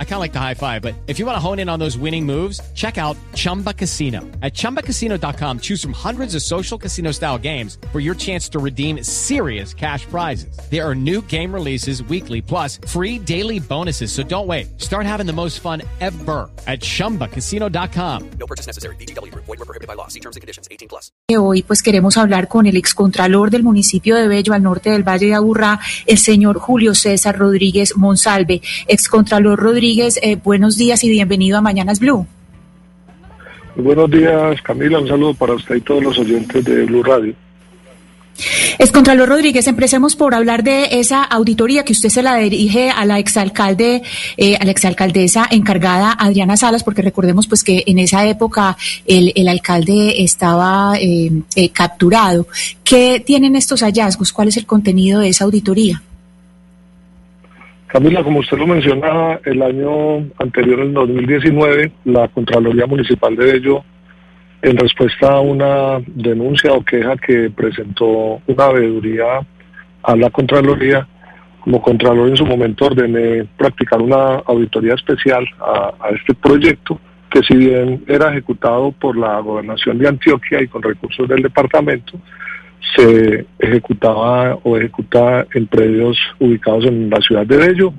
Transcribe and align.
I 0.00 0.04
kind 0.04 0.14
of 0.14 0.20
like 0.20 0.32
the 0.32 0.40
high 0.40 0.54
five, 0.54 0.82
but 0.82 0.96
if 1.06 1.20
you 1.20 1.26
want 1.26 1.36
to 1.36 1.40
hone 1.40 1.60
in 1.60 1.68
on 1.68 1.78
those 1.78 1.96
winning 1.96 2.26
moves, 2.26 2.60
check 2.74 2.98
out 2.98 3.16
Chumba 3.34 3.72
Casino. 3.72 4.22
At 4.42 4.54
ChumbaCasino.com, 4.54 5.60
choose 5.60 5.80
from 5.80 5.92
hundreds 5.92 6.34
of 6.34 6.42
social 6.42 6.76
casino 6.76 7.12
style 7.12 7.38
games 7.38 7.78
for 7.92 8.00
your 8.00 8.16
chance 8.16 8.48
to 8.48 8.58
redeem 8.58 9.04
serious 9.04 9.72
cash 9.72 10.04
prizes. 10.06 10.58
There 10.68 10.84
are 10.84 10.96
new 10.96 11.22
game 11.22 11.54
releases 11.54 12.02
weekly, 12.02 12.42
plus 12.42 12.80
free 12.88 13.20
daily 13.20 13.60
bonuses. 13.60 14.10
So 14.10 14.24
don't 14.24 14.48
wait. 14.48 14.80
Start 14.80 15.06
having 15.06 15.26
the 15.26 15.32
most 15.32 15.60
fun 15.60 15.82
ever 16.00 16.50
at 16.66 16.80
ChumbaCasino.com. 16.80 18.30
No 18.40 18.46
purchase 18.46 18.66
necessary. 18.66 18.96
BGW. 18.96 19.32
Void 19.34 19.46
were 19.46 19.56
prohibited 19.58 19.86
by 19.86 19.94
law. 19.94 20.08
See 20.08 20.20
terms 20.20 20.34
and 20.34 20.40
conditions. 20.40 20.66
18 20.72 20.88
plus. 20.88 21.12
Hoy 21.30 21.62
pues 21.62 21.82
queremos 21.82 22.16
hablar 22.16 22.48
con 22.48 22.66
el 22.66 22.76
excontralor 22.76 23.50
del 23.50 23.62
municipio 23.62 24.16
de 24.16 24.28
Bello 24.28 24.54
al 24.54 24.62
norte 24.62 24.90
del 24.90 25.06
Valle 25.06 25.26
de 25.26 25.34
Aburrá, 25.34 25.78
el 26.06 26.18
señor 26.18 26.58
Julio 26.58 26.94
César 26.94 27.38
Rodríguez 27.38 27.96
Monsalve. 27.96 28.62
Excontralor 28.86 29.58
Rodríguez, 29.58 29.87
eh, 29.88 30.36
buenos 30.36 30.76
días 30.76 31.02
y 31.02 31.08
bienvenido 31.08 31.56
a 31.56 31.62
Mañanas 31.62 31.98
Blue. 31.98 32.26
buenos 33.74 34.10
días, 34.10 34.60
Camila. 34.60 34.98
Un 34.98 35.08
saludo 35.08 35.32
para 35.32 35.54
usted 35.54 35.76
y 35.76 35.80
todos 35.80 36.02
los 36.02 36.18
oyentes 36.18 36.62
de 36.62 36.84
Blue 36.84 37.02
Radio. 37.02 37.34
Excontralor 38.78 39.30
Rodríguez, 39.30 39.66
empecemos 39.66 40.14
por 40.14 40.34
hablar 40.34 40.62
de 40.62 41.00
esa 41.00 41.24
auditoría 41.24 41.84
que 41.84 41.92
usted 41.92 42.10
se 42.10 42.22
la 42.22 42.36
dirige 42.36 42.90
a 42.90 43.06
la 43.06 43.18
exalcalde, 43.18 44.02
eh, 44.36 44.56
a 44.60 44.64
la 44.64 44.70
exalcaldesa 44.70 45.48
encargada 45.50 46.12
Adriana 46.12 46.56
Salas, 46.56 46.84
porque 46.84 47.02
recordemos 47.02 47.46
pues 47.46 47.64
que 47.64 47.84
en 47.86 47.98
esa 47.98 48.26
época 48.26 48.76
el, 49.06 49.32
el 49.34 49.48
alcalde 49.48 50.22
estaba 50.22 50.98
eh, 51.00 51.32
eh 51.56 51.70
capturado. 51.70 52.46
¿Qué 52.84 53.22
tienen 53.24 53.56
estos 53.56 53.80
hallazgos? 53.80 54.32
¿Cuál 54.32 54.48
es 54.48 54.58
el 54.58 54.66
contenido 54.66 55.20
de 55.20 55.30
esa 55.30 55.44
auditoría? 55.44 56.02
Camila, 57.88 58.22
como 58.22 58.40
usted 58.40 58.58
lo 58.58 58.66
mencionaba, 58.66 59.40
el 59.46 59.62
año 59.62 60.18
anterior, 60.38 60.80
en 60.80 60.92
2019, 60.92 61.90
la 62.04 62.28
Contraloría 62.28 62.86
Municipal 62.86 63.34
de 63.34 63.52
Bello, 63.52 63.82
en 64.60 64.76
respuesta 64.76 65.32
a 65.32 65.40
una 65.40 65.98
denuncia 66.06 66.74
o 66.74 66.84
queja 66.84 67.16
que 67.16 67.48
presentó 67.48 68.42
una 68.46 68.68
veeduría 68.68 69.40
a 70.02 70.16
la 70.16 70.28
Contraloría, 70.28 71.08
como 71.60 71.80
Contralor 71.80 72.28
en 72.28 72.36
su 72.36 72.44
momento 72.44 72.84
ordené 72.84 73.46
practicar 73.56 74.02
una 74.02 74.42
auditoría 74.44 74.92
especial 74.92 75.46
a, 75.58 75.94
a 75.98 76.10
este 76.10 76.34
proyecto, 76.34 77.00
que 77.30 77.40
si 77.42 77.56
bien 77.56 78.04
era 78.06 78.30
ejecutado 78.30 78.92
por 78.92 79.16
la 79.16 79.40
Gobernación 79.40 79.96
de 79.96 80.08
Antioquia 80.08 80.60
y 80.60 80.68
con 80.68 80.82
recursos 80.82 81.26
del 81.26 81.42
departamento, 81.42 82.20
se 82.96 83.46
ejecutaba 83.58 84.58
o 84.62 84.76
ejecuta 84.76 85.46
en 85.54 85.66
predios 85.66 86.18
ubicados 86.38 86.86
en 86.86 87.10
la 87.10 87.20
ciudad 87.20 87.46
de 87.46 87.56
Bello 87.56 87.92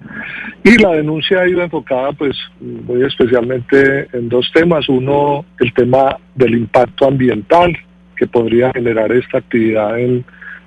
y 0.64 0.78
la 0.82 0.92
denuncia 0.92 1.42
ha 1.42 1.48
ido 1.48 1.62
enfocada 1.62 2.12
pues 2.14 2.36
muy 2.60 3.04
especialmente 3.04 4.08
en 4.14 4.30
dos 4.30 4.50
temas 4.54 4.90
uno 4.90 5.46
el 5.60 5.74
tema 5.74 6.18
del 6.36 6.56
impacto 6.56 7.08
ambiental 7.08 7.78
que 8.16 8.28
podría 8.28 8.72
generar 8.74 9.12
esta 9.12 9.38
actividad 9.38 10.00
en, 10.00 10.26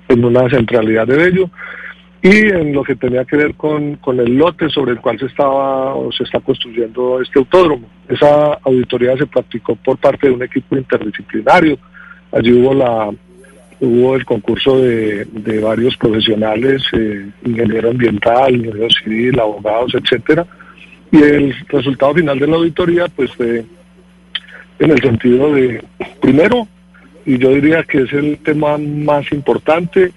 en 0.09 0.25
una 0.25 0.49
centralidad 0.49 1.07
de 1.07 1.17
Bello 1.17 1.49
y 2.23 2.47
en 2.49 2.73
lo 2.73 2.83
que 2.83 2.95
tenía 2.95 3.25
que 3.25 3.35
ver 3.35 3.53
con, 3.55 3.97
con 3.97 4.17
el 4.19 4.37
lote 4.37 4.69
sobre 4.69 4.93
el 4.93 5.01
cual 5.01 5.19
se 5.19 5.25
estaba 5.25 5.93
o 5.93 6.09
se 6.13 6.23
está 6.23 6.39
construyendo 6.39 7.21
este 7.21 7.37
autódromo. 7.37 7.89
Esa 8.07 8.53
auditoría 8.63 9.17
se 9.17 9.27
practicó 9.27 9.75
por 9.75 9.97
parte 9.97 10.27
de 10.27 10.33
un 10.33 10.41
equipo 10.41 10.77
interdisciplinario. 10.77 11.77
Allí 12.31 12.53
hubo 12.53 12.73
la 12.73 13.11
hubo 13.83 14.15
el 14.15 14.25
concurso 14.25 14.79
de, 14.79 15.25
varios 15.61 15.97
profesionales, 15.97 16.81
eh, 16.93 17.29
ingeniero 17.45 17.89
ambiental, 17.89 18.55
ingeniero 18.55 18.89
civil, 18.89 19.39
abogados, 19.39 19.93
etcétera, 19.93 20.45
y 21.11 21.21
el 21.21 21.55
resultado 21.67 22.13
final 22.13 22.39
de 22.39 22.47
la 22.47 22.55
auditoría 22.55 23.07
pues 23.09 23.31
fue 23.31 23.65
en 24.79 24.91
el 24.91 25.01
sentido 25.01 25.53
de, 25.53 25.83
primero, 26.21 26.67
y 27.25 27.37
yo 27.37 27.49
diría 27.49 27.83
que 27.83 28.03
es 28.03 28.13
el 28.13 28.37
tema 28.37 28.77
más 28.77 29.29
importante, 29.31 30.11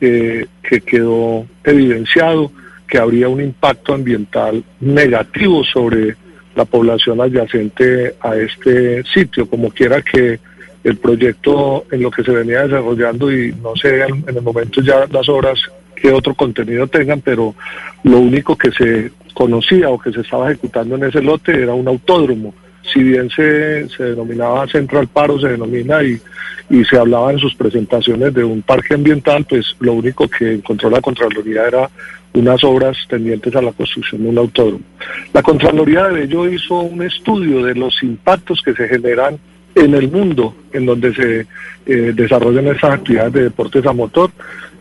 eh, 0.00 0.46
que 0.62 0.80
quedó 0.80 1.46
evidenciado 1.64 2.50
que 2.88 2.98
habría 2.98 3.28
un 3.28 3.40
impacto 3.40 3.94
ambiental 3.94 4.64
negativo 4.80 5.62
sobre 5.64 6.16
la 6.56 6.64
población 6.64 7.20
adyacente 7.20 8.16
a 8.20 8.36
este 8.36 9.04
sitio, 9.04 9.48
como 9.48 9.70
quiera 9.70 10.02
que 10.02 10.40
el 10.84 10.96
proyecto 10.96 11.84
en 11.90 12.02
lo 12.02 12.10
que 12.10 12.24
se 12.24 12.32
venía 12.32 12.64
desarrollando 12.64 13.32
y 13.32 13.54
no 13.62 13.76
sé 13.76 14.02
en, 14.02 14.24
el 14.26 14.42
momento 14.42 14.80
ya 14.80 15.06
las 15.10 15.28
obras 15.28 15.60
qué 15.94 16.10
otro 16.12 16.34
contenido 16.34 16.86
tengan, 16.88 17.20
pero 17.20 17.54
lo 18.02 18.18
único 18.18 18.56
que 18.56 18.72
se 18.72 19.12
conocía 19.34 19.88
o 19.90 19.98
que 19.98 20.12
se 20.12 20.20
estaba 20.20 20.50
ejecutando 20.50 20.96
en 20.96 21.04
ese 21.04 21.22
lote 21.22 21.62
era 21.62 21.74
un 21.74 21.86
autódromo. 21.86 22.54
Si 22.92 23.00
bien 23.00 23.30
se, 23.30 23.88
se 23.88 24.02
denominaba 24.02 24.66
Central 24.66 25.06
Paro, 25.06 25.38
se 25.38 25.48
denomina 25.48 26.02
y, 26.02 26.20
y 26.68 26.84
se 26.84 26.98
hablaba 26.98 27.30
en 27.32 27.38
sus 27.38 27.54
presentaciones 27.54 28.34
de 28.34 28.42
un 28.42 28.62
parque 28.62 28.94
ambiental, 28.94 29.44
pues 29.48 29.76
lo 29.78 29.92
único 29.92 30.28
que 30.28 30.54
encontró 30.54 30.90
la 30.90 31.00
Contraloría 31.00 31.68
era 31.68 31.88
unas 32.34 32.64
obras 32.64 32.96
tendientes 33.08 33.54
a 33.54 33.62
la 33.62 33.72
construcción 33.72 34.22
de 34.22 34.28
un 34.30 34.38
autódromo. 34.38 34.84
La 35.32 35.42
Contraloría 35.42 36.08
de 36.08 36.24
ello 36.24 36.48
hizo 36.48 36.80
un 36.80 37.02
estudio 37.02 37.62
de 37.64 37.74
los 37.74 38.02
impactos 38.02 38.62
que 38.64 38.74
se 38.74 38.88
generan 38.88 39.38
en 39.74 39.94
el 39.94 40.10
mundo 40.10 40.54
en 40.72 40.86
donde 40.86 41.14
se 41.14 41.46
eh, 41.86 42.12
desarrollan 42.14 42.68
esas 42.68 42.94
actividades 42.94 43.32
de 43.32 43.42
deportes 43.44 43.86
a 43.86 43.92
motor. 43.92 44.30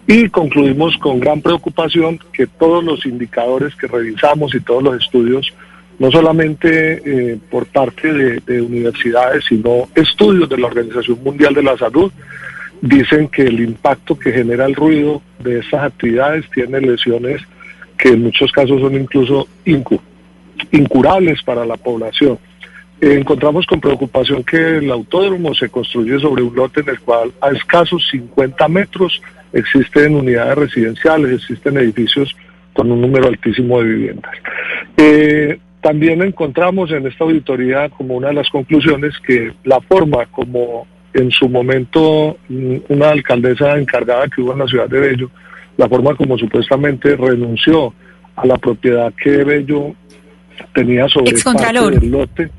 Y 0.07 0.29
concluimos 0.29 0.97
con 0.97 1.19
gran 1.19 1.41
preocupación 1.41 2.19
que 2.33 2.47
todos 2.47 2.83
los 2.83 3.05
indicadores 3.05 3.75
que 3.75 3.87
revisamos 3.87 4.53
y 4.55 4.59
todos 4.59 4.83
los 4.83 5.01
estudios, 5.01 5.53
no 5.99 6.11
solamente 6.11 7.01
eh, 7.05 7.37
por 7.49 7.65
parte 7.67 8.11
de, 8.11 8.61
universidades, 8.61 9.45
sino 9.47 9.87
estudios 9.95 10.49
de 10.49 10.57
la 10.57 10.67
Organización 10.67 11.23
Mundial 11.23 11.53
de 11.53 11.63
la 11.63 11.77
Salud, 11.77 12.11
dicen 12.81 13.27
que 13.27 13.43
el 13.43 13.59
impacto 13.59 14.17
que 14.17 14.31
genera 14.33 14.65
el 14.65 14.75
ruido 14.75 15.21
de 15.39 15.59
esas 15.59 15.83
actividades 15.83 16.49
tiene 16.49 16.81
lesiones 16.81 17.41
que 17.95 18.09
en 18.09 18.23
muchos 18.23 18.51
casos 18.51 18.81
son 18.81 18.95
incluso 18.95 19.47
incurables 20.71 21.43
para 21.43 21.63
la 21.63 21.77
población 21.77 22.39
encontramos 23.01 23.65
con 23.65 23.81
preocupación 23.81 24.43
que 24.43 24.77
el 24.77 24.91
autódromo 24.91 25.55
se 25.55 25.69
construye 25.69 26.19
sobre 26.19 26.43
un 26.43 26.55
lote 26.55 26.81
en 26.81 26.89
el 26.89 26.99
cual 26.99 27.31
a 27.41 27.49
escasos 27.49 28.07
50 28.11 28.67
metros 28.67 29.21
existen 29.53 30.15
unidades 30.15 30.55
residenciales, 30.55 31.41
existen 31.41 31.77
edificios 31.77 32.35
con 32.73 32.91
un 32.91 33.01
número 33.01 33.27
altísimo 33.27 33.81
de 33.81 33.89
viviendas. 33.89 34.31
Eh, 34.97 35.59
también 35.81 36.21
encontramos 36.21 36.91
en 36.91 37.07
esta 37.07 37.23
auditoría 37.23 37.89
como 37.89 38.15
una 38.15 38.27
de 38.27 38.35
las 38.35 38.49
conclusiones 38.49 39.13
que 39.25 39.51
la 39.63 39.81
forma 39.81 40.27
como 40.27 40.85
en 41.13 41.31
su 41.31 41.49
momento 41.49 42.37
mm, 42.49 42.75
una 42.89 43.09
alcaldesa 43.09 43.77
encargada 43.77 44.27
que 44.27 44.41
hubo 44.41 44.53
en 44.53 44.59
la 44.59 44.67
ciudad 44.67 44.87
de 44.87 44.99
Bello, 44.99 45.31
la 45.75 45.89
forma 45.89 46.13
como 46.15 46.37
supuestamente 46.37 47.15
renunció 47.15 47.93
a 48.35 48.45
la 48.45 48.57
propiedad 48.57 49.11
que 49.21 49.43
Bello 49.43 49.95
tenía 50.73 51.09
sobre 51.09 51.31
del 51.31 52.11
lote 52.11 52.49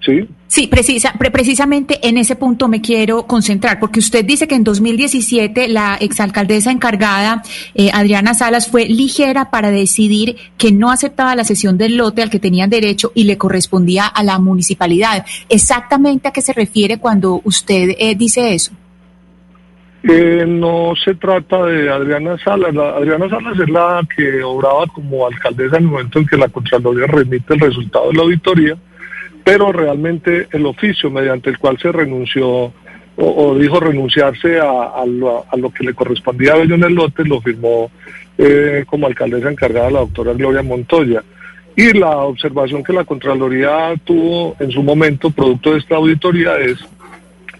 Sí. 0.00 0.26
Sí, 0.46 0.66
precisa, 0.66 1.12
precisamente 1.16 2.00
en 2.08 2.16
ese 2.16 2.34
punto 2.34 2.66
me 2.66 2.80
quiero 2.80 3.24
concentrar, 3.28 3.78
porque 3.78 4.00
usted 4.00 4.24
dice 4.24 4.48
que 4.48 4.56
en 4.56 4.64
2017 4.64 5.68
la 5.68 5.96
exalcaldesa 6.00 6.72
encargada, 6.72 7.42
eh, 7.74 7.90
Adriana 7.92 8.34
Salas, 8.34 8.68
fue 8.68 8.86
ligera 8.86 9.50
para 9.50 9.70
decidir 9.70 10.36
que 10.58 10.72
no 10.72 10.90
aceptaba 10.90 11.36
la 11.36 11.44
cesión 11.44 11.78
del 11.78 11.96
lote 11.96 12.22
al 12.22 12.30
que 12.30 12.40
tenían 12.40 12.68
derecho 12.68 13.12
y 13.14 13.24
le 13.24 13.38
correspondía 13.38 14.06
a 14.06 14.24
la 14.24 14.40
municipalidad. 14.40 15.24
¿Exactamente 15.48 16.26
a 16.26 16.32
qué 16.32 16.42
se 16.42 16.52
refiere 16.52 16.98
cuando 16.98 17.40
usted 17.44 17.94
eh, 17.98 18.16
dice 18.16 18.52
eso? 18.52 18.72
Eh, 20.02 20.44
no 20.48 20.94
se 21.04 21.14
trata 21.14 21.64
de 21.66 21.90
Adriana 21.90 22.36
Salas. 22.42 22.74
Adriana 22.74 23.28
Salas 23.28 23.56
es 23.56 23.68
la 23.68 24.00
que 24.16 24.42
obraba 24.42 24.86
como 24.86 25.26
alcaldesa 25.26 25.76
en 25.76 25.84
el 25.84 25.90
momento 25.90 26.18
en 26.18 26.26
que 26.26 26.36
la 26.36 26.48
Contraloría 26.48 27.06
remite 27.06 27.54
el 27.54 27.60
resultado 27.60 28.08
de 28.08 28.14
la 28.14 28.22
auditoría 28.22 28.76
pero 29.50 29.72
realmente 29.72 30.46
el 30.52 30.64
oficio 30.64 31.10
mediante 31.10 31.50
el 31.50 31.58
cual 31.58 31.76
se 31.76 31.90
renunció 31.90 32.72
o, 33.16 33.58
dijo 33.58 33.80
renunciarse 33.80 34.60
a, 34.60 35.04
lo, 35.04 35.70
que 35.76 35.82
le 35.82 35.92
correspondía 35.92 36.52
a 36.52 36.58
Bello 36.58 36.76
en 36.76 36.84
el 36.84 36.94
lote 36.94 37.24
lo 37.24 37.40
firmó 37.40 37.90
eh, 38.38 38.84
como 38.86 39.08
alcaldesa 39.08 39.50
encargada 39.50 39.90
la 39.90 39.98
doctora 39.98 40.34
Gloria 40.34 40.62
Montoya. 40.62 41.24
Y 41.74 41.92
la 41.98 42.18
observación 42.18 42.84
que 42.84 42.92
la 42.92 43.04
Contraloría 43.04 43.92
tuvo 44.04 44.54
en 44.60 44.70
su 44.70 44.84
momento, 44.84 45.30
producto 45.30 45.72
de 45.72 45.78
esta 45.78 45.96
auditoría, 45.96 46.56
es 46.58 46.78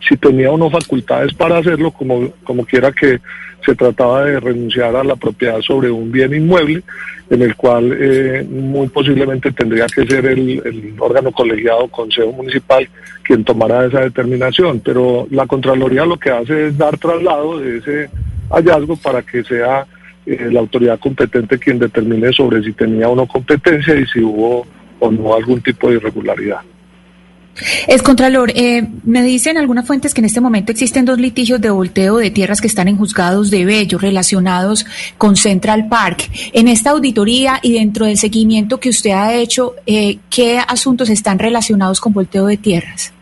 si 0.06 0.16
tenía 0.16 0.50
o 0.50 0.58
no 0.58 0.70
facultades 0.70 1.34
para 1.34 1.58
hacerlo, 1.58 1.90
como, 1.90 2.30
como 2.44 2.64
quiera 2.64 2.92
que 2.92 3.20
se 3.64 3.74
trataba 3.74 4.24
de 4.24 4.40
renunciar 4.40 4.96
a 4.96 5.04
la 5.04 5.16
propiedad 5.16 5.60
sobre 5.60 5.90
un 5.90 6.10
bien 6.10 6.34
inmueble, 6.34 6.82
en 7.28 7.42
el 7.42 7.54
cual 7.56 7.96
eh, 7.98 8.44
muy 8.48 8.88
posiblemente 8.88 9.52
tendría 9.52 9.86
que 9.86 10.06
ser 10.06 10.26
el, 10.26 10.94
órgano 10.98 11.30
colegiado, 11.30 11.88
Consejo 11.88 12.32
Municipal, 12.32 12.88
quien 13.22 13.44
tomara 13.44 13.86
esa 13.86 14.00
determinación. 14.00 14.80
Pero 14.80 15.26
la 15.30 15.46
Contraloría 15.46 16.04
lo 16.04 16.18
que 16.18 16.30
hace 16.30 16.68
es 16.68 16.78
dar 16.78 16.96
traslado 16.98 17.58
de 17.58 17.78
ese 17.78 18.10
hallazgo 18.50 18.96
para 18.96 19.22
que 19.22 19.44
sea 19.44 19.86
eh, 20.26 20.48
la 20.50 20.60
autoridad 20.60 20.98
competente 20.98 21.58
quien 21.58 21.78
determine 21.78 22.32
sobre 22.32 22.62
si 22.62 22.72
tenía 22.72 23.08
o 23.08 23.14
no 23.14 23.26
competencia 23.26 23.94
y 23.94 24.06
si 24.06 24.20
hubo 24.20 24.66
o 24.98 25.10
no 25.10 25.34
algún 25.34 25.60
tipo 25.60 25.88
de 25.88 25.96
irregularidad. 25.96 26.60
Es 27.88 28.02
Contralor, 28.02 28.52
eh, 28.54 28.86
me 29.04 29.22
dicen 29.22 29.58
algunas 29.58 29.86
fuentes 29.86 30.14
que 30.14 30.20
en 30.20 30.24
este 30.24 30.40
momento 30.40 30.72
existen 30.72 31.04
dos 31.04 31.18
litigios 31.18 31.60
de 31.60 31.70
volteo 31.70 32.16
de 32.16 32.30
tierras 32.30 32.60
que 32.60 32.66
están 32.66 32.88
en 32.88 32.96
juzgados 32.96 33.50
de 33.50 33.64
Bello 33.64 33.98
relacionados 33.98 34.86
con 35.18 35.36
Central 35.36 35.88
Park. 35.88 36.30
En 36.52 36.68
esta 36.68 36.90
auditoría 36.90 37.58
y 37.62 37.72
dentro 37.72 38.06
del 38.06 38.16
seguimiento 38.16 38.80
que 38.80 38.88
usted 38.88 39.10
ha 39.10 39.34
hecho, 39.34 39.74
eh, 39.86 40.18
¿qué 40.30 40.58
asuntos 40.58 41.10
están 41.10 41.38
relacionados 41.38 42.00
con 42.00 42.12
volteo 42.12 42.46
de 42.46 42.56
tierras? 42.56 43.12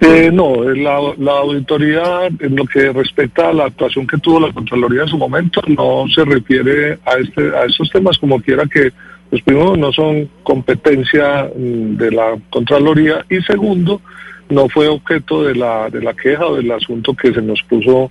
Eh, 0.00 0.30
no, 0.32 0.64
la, 0.64 0.98
la, 1.16 1.32
auditoría 1.32 2.26
en 2.26 2.56
lo 2.56 2.64
que 2.64 2.92
respecta 2.92 3.50
a 3.50 3.52
la 3.52 3.66
actuación 3.66 4.04
que 4.04 4.18
tuvo 4.18 4.40
la 4.40 4.52
Contraloría 4.52 5.02
en 5.02 5.08
su 5.08 5.16
momento 5.16 5.62
no 5.68 6.06
se 6.12 6.24
refiere 6.24 6.98
a, 7.06 7.18
este, 7.20 7.56
a 7.56 7.66
estos 7.66 7.88
temas 7.88 8.18
como 8.18 8.40
quiera 8.40 8.64
que 8.66 8.90
pues 9.32 9.42
primero 9.44 9.78
no 9.78 9.90
son 9.94 10.28
competencia 10.42 11.44
mm, 11.44 11.96
de 11.96 12.10
la 12.10 12.38
Contraloría 12.50 13.24
y 13.30 13.40
segundo 13.40 14.02
no 14.50 14.68
fue 14.68 14.88
objeto 14.88 15.44
de 15.44 15.54
la, 15.54 15.88
de 15.88 16.02
la 16.02 16.12
queja 16.12 16.44
o 16.44 16.56
del 16.56 16.70
asunto 16.70 17.14
que 17.14 17.32
se 17.32 17.40
nos 17.40 17.62
puso 17.62 18.10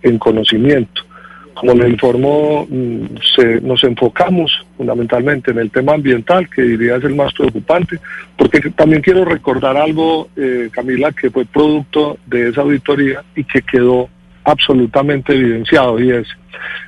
en 0.00 0.18
conocimiento. 0.18 1.02
Como 1.52 1.74
le 1.74 1.90
informó, 1.90 2.66
mm, 2.70 3.04
nos 3.60 3.84
enfocamos 3.84 4.66
fundamentalmente 4.78 5.50
en 5.50 5.58
el 5.58 5.70
tema 5.70 5.92
ambiental, 5.92 6.48
que 6.48 6.62
diría 6.62 6.96
es 6.96 7.04
el 7.04 7.16
más 7.16 7.34
preocupante, 7.34 7.98
porque 8.38 8.60
también 8.70 9.02
quiero 9.02 9.26
recordar 9.26 9.76
algo, 9.76 10.30
eh, 10.38 10.70
Camila, 10.72 11.12
que 11.12 11.30
fue 11.30 11.44
producto 11.44 12.16
de 12.24 12.48
esa 12.48 12.62
auditoría 12.62 13.22
y 13.36 13.44
que 13.44 13.60
quedó 13.60 14.08
absolutamente 14.44 15.34
evidenciado, 15.34 16.00
y 16.00 16.12
es 16.12 16.26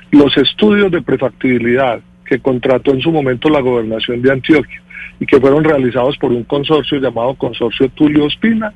los 0.09 0.35
estudios 0.37 0.89
de 0.91 1.03
prefactibilidad 1.03 2.01
que 2.25 2.39
contrató 2.39 2.91
en 2.91 3.01
su 3.01 3.11
momento 3.11 3.49
la 3.49 3.61
gobernación 3.61 4.21
de 4.21 4.31
Antioquia 4.31 4.81
y 5.19 5.25
que 5.25 5.39
fueron 5.39 5.63
realizados 5.63 6.17
por 6.17 6.31
un 6.31 6.43
consorcio 6.43 6.99
llamado 6.99 7.35
Consorcio 7.35 7.89
Tulio 7.89 8.27
Espina. 8.27 8.73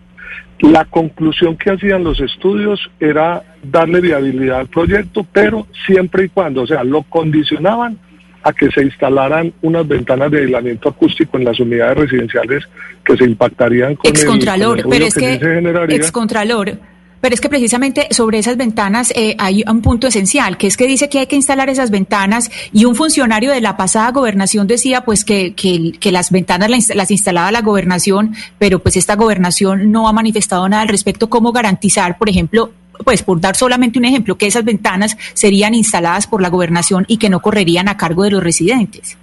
La 0.60 0.86
conclusión 0.86 1.58
que 1.58 1.72
hacían 1.72 2.04
los 2.04 2.20
estudios 2.20 2.80
era 3.00 3.44
darle 3.64 4.02
viabilidad 4.02 4.60
al 4.60 4.68
proyecto, 4.68 5.26
pero 5.32 5.68
siempre 5.86 6.26
y 6.26 6.30
cuando, 6.30 6.64
o 6.64 6.68
sea, 6.68 6.84
lo 6.84 7.04
condicionaban 7.04 7.98
a 8.44 8.54
que 8.54 8.70
se 8.72 8.84
instalaran 8.84 9.54
unas 9.62 9.88
ventanas 9.88 10.32
de 10.32 10.40
aislamiento 10.40 10.90
acústico 10.90 11.38
en 11.38 11.46
las 11.46 11.60
unidades 11.60 11.98
residenciales 11.98 12.64
que 13.04 13.18
se 13.18 13.26
impactarían 13.26 13.96
con, 13.96 14.16
el, 14.16 14.26
con 14.26 14.90
pero 14.90 15.06
es 15.06 15.16
que, 15.16 15.40
que 15.40 15.96
excontralor, 15.96 16.78
pero 17.22 17.34
es 17.34 17.42
que 17.42 17.50
precisamente 17.50 18.08
sobre 18.12 18.40
esas 18.40 18.58
ventanas 18.58 19.12
eh, 19.16 19.36
hay 19.38 19.64
un 19.68 19.82
punto 19.82 20.08
esencial, 20.08 20.58
que 20.58 20.68
es 20.68 20.78
que 20.78 20.88
dice 20.88 21.10
que 21.10 21.20
hay 21.20 21.28
que 21.28 21.36
instalar 21.36 21.70
esas 21.70 21.92
ventanas 21.92 22.50
y 22.74 22.86
un 22.86 22.96
funcionario 22.96 23.52
de 23.52 23.62
la 23.62 23.78
pasada 23.78 24.12
gobernación 24.12 24.68
decía 24.68 25.02
pues 25.02 25.26
que, 25.26 25.54
que, 25.54 26.12
las 26.12 26.32
ventanas 26.32 26.70
las, 26.96 27.12
instalaba 27.12 27.52
la 27.52 27.62
gobernación, 27.62 28.34
pero 28.58 28.80
pues 28.80 28.98
esta 28.98 29.16
gobernación 29.16 29.92
no 29.92 30.08
ha 30.08 30.14
manifestado 30.14 30.68
nada 30.68 30.84
al 30.84 30.88
respecto. 30.88 31.30
¿Cómo 31.30 31.52
garantizar, 31.52 32.18
por 32.18 32.30
ejemplo, 32.30 32.72
pues 33.04 33.24
por 33.24 33.40
dar 33.40 33.56
solamente 33.56 34.00
un 34.00 34.06
ejemplo, 34.06 34.38
que 34.38 34.48
esas 34.48 34.66
ventanas 34.66 35.18
serían 35.34 35.74
instaladas 35.74 36.28
por 36.28 36.42
la 36.42 36.50
gobernación 36.50 37.06
y 37.08 37.18
que 37.18 37.30
no 37.30 37.42
correrían 37.42 37.88
a 37.88 37.98
cargo 37.98 38.24
de 38.24 38.32
los 38.32 38.44
residentes? 38.44 39.18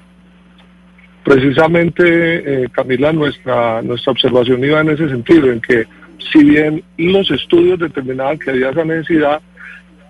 Precisamente, 1.24 2.04
eh, 2.64 2.68
Camila, 2.70 3.12
nuestra, 3.12 3.82
nuestra 3.82 4.12
observación 4.12 4.62
iba 4.62 4.80
en 4.80 4.90
ese 4.90 5.08
sentido, 5.08 5.50
en 5.50 5.60
que 5.60 5.84
si 6.32 6.44
bien 6.44 6.82
los 6.96 7.30
estudios 7.30 7.78
determinaban 7.78 8.38
que 8.38 8.50
había 8.50 8.70
esa 8.70 8.84
necesidad, 8.84 9.40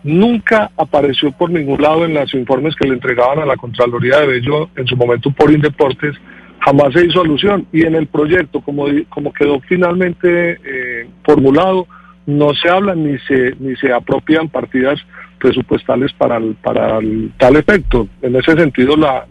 nunca 0.03 0.71
apareció 0.77 1.33
por 1.33 1.51
ningún 1.51 1.81
lado 1.83 2.05
en 2.05 2.15
los 2.15 2.33
informes 2.35 2.75
que 2.77 2.87
le 2.87 2.95
entregaban 2.95 3.41
a 3.41 3.47
la 3.47 3.57
Contraloría 3.57 4.21
de 4.21 4.27
Bello 4.27 4.71
en 4.77 4.87
su 4.87 4.97
momento 4.97 5.31
por 5.31 5.51
Indeportes, 5.51 6.15
jamás 6.61 6.93
se 6.93 7.07
hizo 7.07 7.21
alusión. 7.21 7.67
Y 7.73 7.85
en 7.85 7.95
el 7.95 8.07
proyecto, 8.07 8.61
como, 8.61 8.87
como 9.09 9.33
quedó 9.33 9.61
finalmente 9.61 10.59
eh, 10.65 11.09
formulado, 11.25 11.87
no 12.27 12.55
se 12.55 12.69
habla 12.69 12.95
ni 12.95 13.19
se, 13.21 13.55
ni 13.59 13.77
se 13.77 13.93
apropian 13.93 14.49
partidas 14.49 15.01
presupuestales 15.39 16.13
para, 16.13 16.41
para 16.63 16.99
tal 17.37 17.57
efecto. 17.57 18.09
En 18.23 18.37
ese 18.37 18.53
sentido, 18.55 18.97
la, 18.97 19.27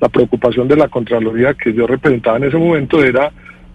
la 0.00 0.08
preocupación 0.08 0.66
de 0.66 0.76
la 0.76 0.88
Contraloría 0.88 1.54
que 1.54 1.72
yo 1.72 1.86
representaba 1.86 2.38
en 2.38 2.44
ese 2.44 2.56
momento 2.56 3.02
era 3.02 3.30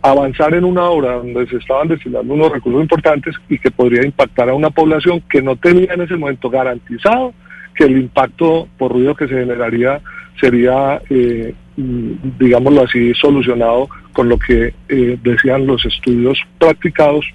avanzar 0.09 0.53
en 0.53 0.63
una 0.63 0.83
obra 0.83 1.13
donde 1.13 1.47
se 1.47 1.57
estaban 1.57 1.87
destinando 1.87 2.33
unos 2.33 2.51
recursos 2.51 2.81
importantes 2.81 3.35
y 3.49 3.57
que 3.57 3.71
podría 3.71 4.05
impactar 4.05 4.49
a 4.49 4.53
una 4.53 4.69
población 4.69 5.21
que 5.29 5.41
no 5.41 5.55
tenía 5.55 5.93
en 5.93 6.01
ese 6.01 6.15
momento 6.15 6.49
garantizado 6.49 7.33
que 7.75 7.85
el 7.85 7.97
impacto 7.97 8.67
por 8.77 8.91
ruido 8.93 9.15
que 9.15 9.27
se 9.27 9.33
generaría 9.33 10.01
sería, 10.39 11.01
eh, 11.09 11.53
digámoslo 11.75 12.83
así, 12.83 13.13
solucionado 13.15 13.89
con 14.13 14.29
lo 14.29 14.37
que 14.37 14.73
eh, 14.89 15.17
decían 15.21 15.67
los 15.67 15.85
estudios 15.85 16.39
practicados 16.57 17.25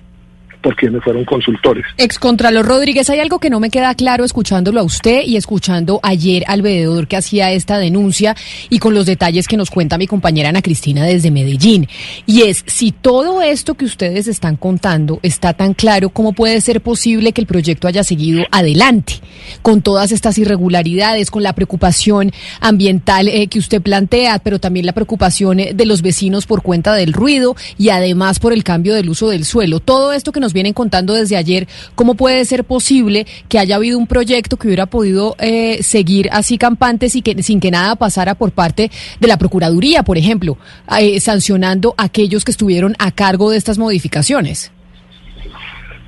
por 0.60 0.76
quienes 0.76 1.02
fueron 1.02 1.24
consultores. 1.24 1.84
Excontralor 1.96 2.66
Rodríguez, 2.66 3.08
hay 3.10 3.20
algo 3.20 3.38
que 3.38 3.50
no 3.50 3.60
me 3.60 3.70
queda 3.70 3.94
claro 3.94 4.24
escuchándolo 4.24 4.80
a 4.80 4.82
usted 4.82 5.22
y 5.26 5.36
escuchando 5.36 6.00
ayer 6.02 6.44
al 6.46 6.62
veedor 6.62 7.08
que 7.08 7.16
hacía 7.16 7.52
esta 7.52 7.78
denuncia 7.78 8.36
y 8.68 8.78
con 8.78 8.94
los 8.94 9.06
detalles 9.06 9.48
que 9.48 9.56
nos 9.56 9.70
cuenta 9.70 9.98
mi 9.98 10.06
compañera 10.06 10.50
Ana 10.50 10.62
Cristina 10.62 11.04
desde 11.04 11.30
Medellín. 11.30 11.88
Y 12.26 12.42
es, 12.42 12.64
si 12.66 12.92
todo 12.92 13.42
esto 13.42 13.74
que 13.74 13.84
ustedes 13.84 14.28
están 14.28 14.56
contando 14.56 15.18
está 15.22 15.52
tan 15.54 15.74
claro, 15.74 16.10
¿cómo 16.10 16.32
puede 16.32 16.60
ser 16.60 16.80
posible 16.80 17.32
que 17.32 17.40
el 17.40 17.46
proyecto 17.46 17.88
haya 17.88 18.04
seguido 18.04 18.44
adelante 18.50 19.14
con 19.62 19.82
todas 19.82 20.12
estas 20.12 20.38
irregularidades, 20.38 21.30
con 21.30 21.42
la 21.42 21.54
preocupación 21.54 22.32
ambiental 22.60 23.28
eh, 23.28 23.46
que 23.48 23.58
usted 23.58 23.82
plantea, 23.82 24.38
pero 24.38 24.58
también 24.58 24.86
la 24.86 24.92
preocupación 24.92 25.60
eh, 25.60 25.72
de 25.74 25.86
los 25.86 26.02
vecinos 26.02 26.46
por 26.46 26.62
cuenta 26.62 26.94
del 26.94 27.12
ruido 27.12 27.56
y 27.78 27.90
además 27.90 28.38
por 28.38 28.52
el 28.52 28.64
cambio 28.64 28.94
del 28.94 29.08
uso 29.08 29.28
del 29.28 29.44
suelo? 29.44 29.80
Todo 29.80 30.12
esto 30.12 30.32
que 30.32 30.40
nos 30.40 30.50
vienen 30.52 30.73
contando 30.73 31.14
desde 31.14 31.37
ayer, 31.37 31.67
¿cómo 31.94 32.14
puede 32.14 32.44
ser 32.44 32.64
posible 32.64 33.26
que 33.49 33.58
haya 33.58 33.76
habido 33.76 33.99
un 33.99 34.06
proyecto 34.06 34.56
que 34.56 34.69
hubiera 34.69 34.87
podido 34.87 35.37
eh, 35.38 35.82
seguir 35.82 36.29
así 36.32 36.58
campantes 36.58 37.17
y 37.17 37.23
que 37.23 37.43
sin 37.43 37.61
que 37.61 37.70
nada 37.70 37.97
pasara 37.97 38.35
por 38.35 38.52
parte 38.52 38.91
de 39.20 39.29
la 39.29 39.38
Procuraduría, 39.38 40.02
por 40.02 40.19
ejemplo, 40.19 40.58
eh, 40.99 41.20
sancionando 41.20 41.94
a 41.97 42.05
aquellos 42.05 42.44
que 42.44 42.50
estuvieron 42.50 42.94
a 42.99 43.11
cargo 43.12 43.50
de 43.50 43.58
estas 43.58 43.79
modificaciones? 43.79 44.73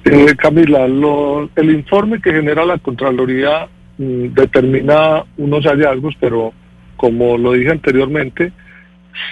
Eh, 0.04 0.34
Camila, 0.36 0.84
el 0.84 1.70
informe 1.70 2.20
que 2.20 2.32
genera 2.32 2.64
la 2.64 2.78
Contraloría 2.78 3.68
mm, 3.98 4.34
determina 4.34 5.24
unos 5.36 5.64
hallazgos, 5.64 6.14
pero 6.20 6.52
como 6.96 7.38
lo 7.38 7.52
dije 7.52 7.70
anteriormente, 7.70 8.52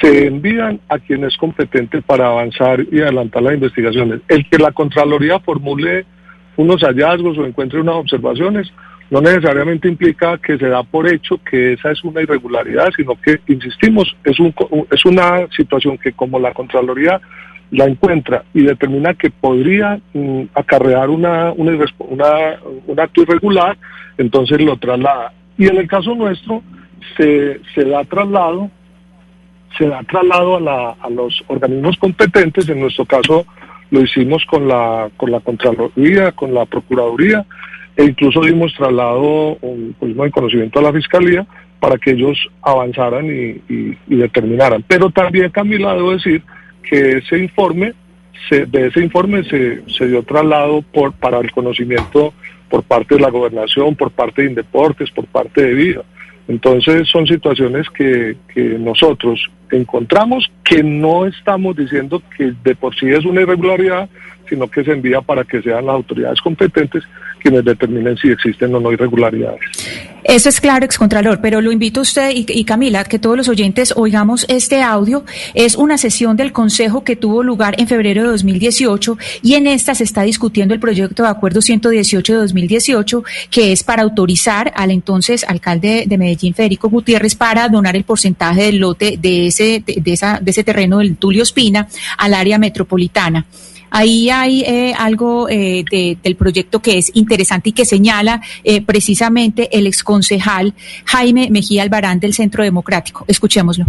se 0.01 0.27
envían 0.27 0.81
a 0.89 0.99
quien 0.99 1.25
es 1.25 1.37
competente 1.37 2.03
para 2.03 2.27
avanzar 2.27 2.85
y 2.91 3.01
adelantar 3.01 3.43
las 3.43 3.55
investigaciones. 3.55 4.21
El 4.29 4.49
que 4.49 4.59
la 4.59 4.73
Contraloría 4.73 5.41
formule 5.41 6.05
unos 6.57 6.83
hallazgos 6.83 7.39
o 7.39 7.47
encuentre 7.47 7.81
unas 7.81 7.97
observaciones 7.97 8.71
no 9.11 9.21
necesariamente 9.21 9.89
implica 9.89 10.39
que 10.39 10.57
se 10.57 10.69
da 10.69 10.85
por 10.85 11.09
hecho 11.09 11.41
que 11.43 11.73
esa 11.73 11.91
es 11.91 12.05
una 12.05 12.23
irregularidad, 12.23 12.91
sino 12.97 13.21
que, 13.21 13.41
insistimos, 13.49 14.17
es, 14.25 14.39
un, 14.39 14.55
es 14.91 15.05
una 15.05 15.49
situación 15.57 15.99
que 15.99 16.13
como 16.13 16.39
la 16.39 16.53
Contraloría 16.53 17.21
la 17.73 17.87
encuentra 17.87 18.45
y 18.55 18.63
determina 18.63 19.15
que 19.15 19.31
podría 19.31 20.01
mm, 20.13 20.43
acarrear 20.55 21.11
una, 21.11 21.53
una, 21.53 21.77
un 22.87 23.01
acto 23.01 23.23
irregular, 23.23 23.77
entonces 24.19 24.61
lo 24.61 24.77
traslada. 24.77 25.33
Y 25.59 25.67
en 25.67 25.77
el 25.77 25.89
caso 25.89 26.15
nuestro 26.15 26.63
se, 27.17 27.61
se 27.75 27.85
da 27.85 28.05
traslado 28.05 28.71
se 29.81 29.89
da 29.89 30.03
traslado 30.03 30.57
a, 30.57 30.61
la, 30.61 30.91
a 31.01 31.09
los 31.09 31.43
organismos 31.47 31.97
competentes, 31.97 32.69
en 32.69 32.81
nuestro 32.81 33.07
caso 33.07 33.47
lo 33.91 34.03
hicimos 34.03 34.45
con 34.45 34.69
la, 34.69 35.11
con 35.17 35.31
la 35.31 35.41
Contraloría, 35.41 36.33
con 36.33 36.53
la 36.53 36.67
Procuraduría, 36.67 37.47
e 37.97 38.05
incluso 38.05 38.43
dimos 38.43 38.75
traslado 38.75 39.57
un, 39.63 39.97
pues, 39.99 40.33
conocimiento 40.33 40.79
a 40.79 40.83
la 40.83 40.93
Fiscalía 40.93 41.47
para 41.81 41.97
que 41.97 42.11
ellos 42.11 42.39
avanzaran 42.61 43.27
y, 43.27 43.97
determinaran. 44.07 44.85
Pero 44.87 45.11
también, 45.11 45.51
Camila, 45.51 45.95
debo 45.95 46.13
decir 46.13 46.43
que 46.83 47.19
ese 47.19 47.39
informe, 47.39 47.95
se, 48.49 48.67
de 48.67 48.89
ese 48.89 49.01
informe 49.01 49.45
se, 49.45 49.83
se 49.89 50.09
dio 50.09 50.23
traslado 50.25 50.83
por, 50.83 51.13
para 51.15 51.39
el 51.39 51.51
conocimiento 51.53 52.35
por 52.69 52.83
parte 52.83 53.15
de 53.15 53.23
la 53.23 53.31
gobernación, 53.31 53.97
por 53.97 54.11
parte 54.11 54.43
de 54.43 54.51
Indeportes, 54.51 55.11
por 55.11 55.25
parte 55.25 55.63
de 55.63 55.75
Vida. 55.75 56.03
Entonces 56.49 57.09
son 57.09 57.27
situaciones 57.27 57.89
que, 57.91 58.37
nosotros 58.79 59.49
encontramos, 59.71 60.51
que 60.65 60.83
no 60.83 61.27
estamos 61.27 61.77
diciendo 61.77 62.23
que 62.37 62.53
de 62.65 62.75
por 62.75 62.95
sí 62.97 63.07
es 63.09 63.25
una 63.25 63.43
irregularidad, 63.43 64.09
sino 64.49 64.69
que 64.69 64.83
se 64.83 64.93
envía 64.93 65.21
para 65.21 65.45
que 65.45 65.63
sean 65.63 65.87
las 65.87 65.95
autoridades 65.95 66.41
competentes 66.41 67.05
quienes 67.41 67.65
determinen 67.65 68.17
si 68.17 68.29
existen 68.29 68.75
o 68.75 68.81
no 68.81 68.93
irregularidades. 68.93 69.61
Eso 70.23 70.49
es 70.49 70.61
claro, 70.61 70.85
excontralor, 70.85 71.41
pero 71.41 71.61
lo 71.61 71.73
invito 71.73 72.01
a 72.01 72.03
usted 72.03 72.31
y, 72.35 72.45
y, 72.49 72.65
Camila, 72.65 73.05
que 73.05 73.19
todos 73.19 73.37
los 73.37 73.49
oyentes 73.49 73.95
oigamos 73.97 74.45
este 74.49 74.83
audio. 74.83 75.25
Es 75.55 75.77
una 75.77 75.99
sesión 75.99 76.37
del 76.37 76.53
Consejo 76.53 77.05
que 77.05 77.17
tuvo 77.17 77.43
lugar 77.43 77.75
en 77.79 77.89
febrero 77.89 78.23
de 78.23 78.29
2018 78.29 79.19
y 79.43 79.55
en 79.55 79.67
esta 79.67 79.95
se 79.95 80.05
está 80.05 80.23
discutiendo 80.23 80.75
el 80.75 80.81
proyecto 80.81 81.23
de 81.23 81.31
acuerdo 81.31 81.63
118 81.63 82.33
de 82.35 82.39
2018, 82.39 83.25
que 83.51 83.73
es 83.73 83.83
para 83.83 84.03
autorizar 84.03 84.73
al 84.77 84.91
entonces 84.91 85.45
alcalde 85.45 86.05
de 86.07 86.19
Medellín, 86.19 86.55
Federico 86.55 86.91
Gutiérrez, 86.91 87.35
para 87.35 87.69
donar 87.69 87.97
el 87.97 88.05
porcentaje 88.05 88.65
del 88.65 88.77
lote 88.77 89.19
de 89.21 89.47
ese, 89.47 89.83
de, 89.85 90.13
esa, 90.13 90.39
de 90.41 90.51
ese 90.51 90.65
terreno 90.65 90.99
del 90.99 91.17
Tulio 91.17 91.43
Espina 91.43 91.89
al 92.19 92.35
área 92.35 92.59
metropolitana. 92.59 93.47
Ahí 93.91 94.31
hay 94.31 94.63
eh, 94.63 94.95
algo 94.97 95.49
eh, 95.49 95.85
de, 95.91 96.17
del 96.23 96.37
proyecto 96.37 96.81
que 96.81 96.99
es 96.99 97.11
interesante 97.15 97.71
y 97.71 97.73
que 97.73 97.85
señala 97.85 98.41
eh, 98.65 98.81
precisamente 98.81 99.69
el 99.77 99.87
exconcejal 99.87 100.75
Jaime 101.07 101.49
Mejía 101.51 101.83
Albarán 101.83 102.21
del 102.21 102.35
Centro 102.35 102.63
Democrático. 102.63 103.25
Escuchémoslo. 103.27 103.85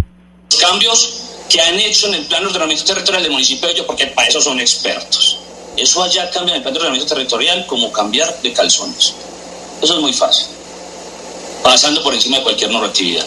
Cambios 0.60 1.30
que 1.50 1.62
han 1.62 1.78
hecho 1.80 2.08
en 2.08 2.16
el 2.16 2.26
plan 2.26 2.42
de 2.42 2.48
ordenamiento 2.48 2.84
territorial 2.86 3.24
del 3.24 3.32
municipio 3.32 3.68
de 3.68 3.74
ellos, 3.74 3.86
porque 3.86 4.08
para 4.08 4.28
eso 4.28 4.42
son 4.42 4.60
expertos. 4.60 5.40
Eso 5.78 6.04
allá 6.04 6.30
cambia 6.30 6.54
en 6.54 6.58
el 6.58 6.62
plan 6.64 6.74
de 6.74 6.80
ordenamiento 6.80 7.14
territorial 7.14 7.66
como 7.68 7.92
cambiar 7.92 8.42
de 8.42 8.52
calzones. 8.54 9.14
Eso 9.82 9.96
es 9.96 10.02
muy 10.02 10.14
fácil. 10.14 10.48
Pasando 11.64 12.02
por 12.04 12.14
encima 12.14 12.38
de 12.38 12.44
cualquier 12.44 12.72
normatividad. 12.72 13.26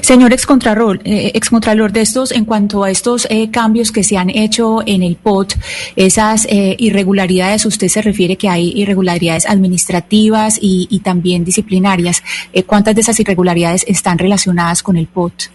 Señor 0.00 0.32
excontralor, 0.32 1.00
eh, 1.04 1.32
excontralor 1.34 1.92
de 1.92 2.02
estos, 2.02 2.32
en 2.32 2.44
cuanto 2.44 2.84
a 2.84 2.90
estos 2.90 3.26
eh, 3.30 3.50
cambios 3.50 3.92
que 3.92 4.02
se 4.02 4.16
han 4.16 4.30
hecho 4.30 4.80
en 4.86 5.02
el 5.02 5.16
POT, 5.16 5.54
esas 5.96 6.46
eh, 6.46 6.76
irregularidades, 6.78 7.66
usted 7.66 7.88
se 7.88 8.02
refiere 8.02 8.36
que 8.36 8.48
hay 8.48 8.72
irregularidades 8.74 9.46
administrativas 9.46 10.58
y, 10.60 11.00
también 11.04 11.44
disciplinarias. 11.44 12.22
Eh, 12.52 12.64
¿Cuántas 12.64 12.94
de 12.94 13.02
esas 13.02 13.18
irregularidades 13.20 13.84
están 13.86 14.18
relacionadas 14.18 14.82
con 14.82 14.96
el 14.96 15.06
POT? 15.06 15.50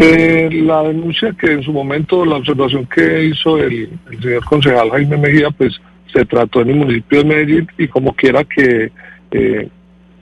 Eh, 0.00 0.48
la 0.62 0.82
denuncia 0.84 1.34
que 1.38 1.52
en 1.52 1.62
su 1.62 1.72
momento, 1.72 2.24
la 2.24 2.36
observación 2.36 2.86
que 2.86 3.24
hizo 3.24 3.58
el, 3.58 3.90
el, 4.10 4.22
señor 4.22 4.44
concejal 4.44 4.90
Jaime 4.90 5.16
Mejía, 5.16 5.50
pues 5.50 5.80
se 6.12 6.24
trató 6.24 6.62
en 6.62 6.70
el 6.70 6.76
municipio 6.76 7.18
de 7.18 7.24
Medellín 7.24 7.68
y 7.76 7.88
como 7.88 8.14
quiera 8.14 8.44
que 8.44 8.90
eh, 9.30 9.68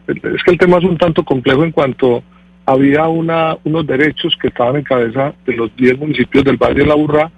es 0.09 0.43
que 0.45 0.51
el 0.51 0.59
tema 0.59 0.79
es 0.79 0.85
un 0.85 0.99
tanto 0.99 1.25
complejo 1.25 1.65
en 1.65 1.73
cuanto 1.73 2.23
había 2.67 3.09
unos 3.09 3.87
derechos 3.87 4.37
que 4.41 4.49
estaban 4.49 4.77
en 4.77 4.83
cabeza 4.83 5.33
de 5.47 5.57
los 5.57 5.75
10 5.77 5.99
municipios 5.99 6.45
del 6.45 6.57
Valle 6.57 6.81
de 6.81 6.87
la 6.87 6.97
Burra 6.97 7.31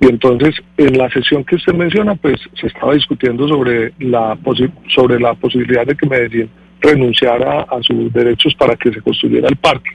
y 0.00 0.06
entonces 0.06 0.54
en 0.76 0.98
la 0.98 1.08
sesión 1.10 1.42
que 1.44 1.56
usted 1.56 1.72
menciona 1.72 2.14
pues 2.14 2.38
se 2.60 2.66
estaba 2.66 2.92
discutiendo 2.92 3.48
sobre 3.48 3.94
la 3.98 4.38
sobre 4.88 5.18
la 5.18 5.32
posibilidad 5.34 5.86
de 5.86 5.96
que 5.96 6.06
Medellín 6.06 6.50
renunciara 6.80 7.62
a 7.62 7.82
sus 7.82 8.12
derechos 8.12 8.54
para 8.54 8.76
que 8.76 8.92
se 8.92 9.00
construyera 9.00 9.48
el 9.48 9.56
parque. 9.56 9.90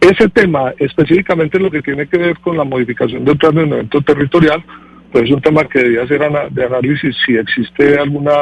Ese 0.00 0.28
tema 0.28 0.74
específicamente 0.78 1.58
lo 1.58 1.70
que 1.70 1.80
tiene 1.80 2.06
que 2.06 2.18
ver 2.18 2.38
con 2.40 2.56
la 2.56 2.64
modificación 2.64 3.24
del 3.24 3.38
planeamiento 3.38 4.02
territorial, 4.02 4.62
pues 5.10 5.24
es 5.24 5.30
un 5.30 5.40
tema 5.40 5.64
que 5.64 5.78
debía 5.78 6.06
ser 6.06 6.20
de 6.50 6.64
análisis 6.64 7.16
si 7.24 7.36
existe 7.36 7.98
alguna 7.98 8.32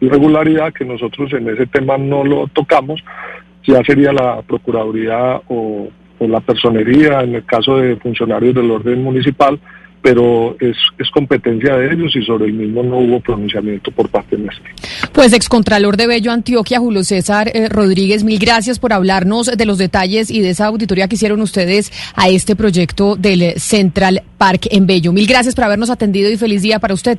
irregularidad 0.00 0.72
que 0.72 0.84
nosotros 0.84 1.32
en 1.32 1.48
ese 1.48 1.66
tema 1.66 1.96
no 1.96 2.24
lo 2.24 2.48
tocamos, 2.48 3.00
ya 3.66 3.82
sería 3.84 4.12
la 4.12 4.42
Procuraduría 4.42 5.40
o, 5.48 5.88
la 6.20 6.40
Personería 6.40 7.22
en 7.22 7.34
el 7.34 7.44
caso 7.44 7.78
de 7.78 7.96
funcionarios 7.96 8.54
del 8.54 8.70
orden 8.70 9.02
municipal, 9.02 9.58
pero 10.00 10.56
es, 10.60 10.76
es 10.98 11.10
competencia 11.10 11.76
de 11.76 11.92
ellos 11.92 12.14
y 12.14 12.22
sobre 12.22 12.46
el 12.46 12.52
mismo 12.52 12.84
no 12.84 12.98
hubo 12.98 13.20
pronunciamiento 13.20 13.90
por 13.90 14.08
parte 14.08 14.36
nuestra. 14.36 14.70
Pues 15.12 15.32
excontralor 15.32 15.96
de 15.96 16.06
Bello 16.06 16.30
Antioquia, 16.30 16.78
Julio 16.78 17.02
César 17.02 17.50
eh, 17.52 17.68
Rodríguez, 17.68 18.22
mil 18.22 18.38
gracias 18.38 18.78
por 18.78 18.92
hablarnos 18.92 19.46
de 19.46 19.66
los 19.66 19.78
detalles 19.78 20.30
y 20.30 20.40
de 20.40 20.50
esa 20.50 20.66
auditoría 20.66 21.08
que 21.08 21.16
hicieron 21.16 21.40
ustedes 21.40 21.92
a 22.14 22.28
este 22.28 22.54
proyecto 22.54 23.16
del 23.16 23.54
Central 23.58 24.22
Park 24.38 24.68
en 24.70 24.86
Bello. 24.86 25.12
Mil 25.12 25.26
gracias 25.26 25.56
por 25.56 25.64
habernos 25.64 25.90
atendido 25.90 26.30
y 26.30 26.36
feliz 26.36 26.62
día 26.62 26.78
para 26.78 26.94
usted. 26.94 27.18